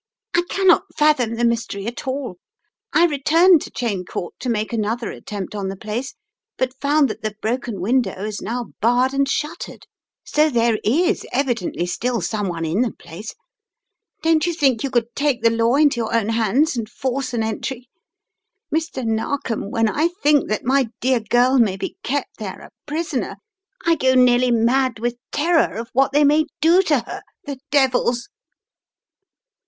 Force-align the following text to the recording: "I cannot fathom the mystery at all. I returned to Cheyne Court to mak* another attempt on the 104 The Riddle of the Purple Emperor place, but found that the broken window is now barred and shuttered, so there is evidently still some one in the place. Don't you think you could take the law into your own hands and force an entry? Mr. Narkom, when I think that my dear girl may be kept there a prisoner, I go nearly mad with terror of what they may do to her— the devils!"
"I 0.33 0.41
cannot 0.49 0.95
fathom 0.97 1.35
the 1.35 1.45
mystery 1.45 1.85
at 1.85 2.07
all. 2.07 2.39
I 2.91 3.05
returned 3.05 3.61
to 3.61 3.69
Cheyne 3.71 4.03
Court 4.03 4.33
to 4.39 4.49
mak* 4.49 4.73
another 4.73 5.11
attempt 5.11 5.53
on 5.53 5.67
the 5.67 5.75
104 5.75 5.77
The 5.77 5.91
Riddle 5.93 6.15
of 6.17 6.57
the 6.57 6.65
Purple 6.65 6.65
Emperor 6.65 6.69
place, 6.71 6.77
but 6.81 6.81
found 6.81 7.09
that 7.09 7.21
the 7.21 7.37
broken 7.39 7.81
window 7.81 8.25
is 8.25 8.41
now 8.41 8.73
barred 8.81 9.13
and 9.13 9.29
shuttered, 9.29 9.85
so 10.23 10.49
there 10.49 10.79
is 10.83 11.23
evidently 11.31 11.85
still 11.85 12.19
some 12.19 12.47
one 12.49 12.65
in 12.65 12.81
the 12.81 12.91
place. 12.93 13.35
Don't 14.23 14.47
you 14.47 14.53
think 14.55 14.81
you 14.81 14.89
could 14.89 15.05
take 15.15 15.43
the 15.43 15.51
law 15.51 15.75
into 15.75 15.99
your 15.99 16.15
own 16.15 16.29
hands 16.29 16.75
and 16.75 16.89
force 16.89 17.31
an 17.35 17.43
entry? 17.43 17.87
Mr. 18.73 19.05
Narkom, 19.05 19.69
when 19.69 19.87
I 19.87 20.07
think 20.23 20.49
that 20.49 20.63
my 20.65 20.87
dear 20.99 21.19
girl 21.19 21.59
may 21.59 21.77
be 21.77 21.95
kept 22.01 22.37
there 22.39 22.61
a 22.61 22.71
prisoner, 22.87 23.35
I 23.85 23.97
go 23.97 24.15
nearly 24.15 24.49
mad 24.49 24.97
with 24.97 25.19
terror 25.31 25.77
of 25.77 25.89
what 25.93 26.11
they 26.11 26.23
may 26.23 26.45
do 26.59 26.81
to 26.81 27.01
her— 27.01 27.21
the 27.45 27.59
devils!" 27.69 28.29